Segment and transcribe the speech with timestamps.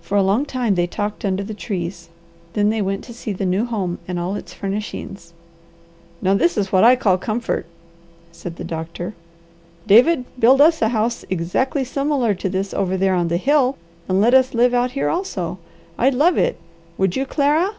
[0.00, 2.08] For a long time they talked under the trees,
[2.54, 5.32] then they went to see the new home and all its furnishings.
[6.20, 7.66] "Now this is what I call comfort,"
[8.32, 9.14] said the doctor.
[9.86, 13.76] "David, build us a house exactly similar to this over there on the hill,
[14.08, 15.58] and let us live out here also.
[15.96, 16.58] I'd love it.
[16.98, 17.76] Would you, Clara?"